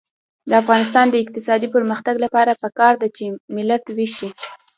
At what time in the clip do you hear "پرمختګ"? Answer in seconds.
1.75-2.15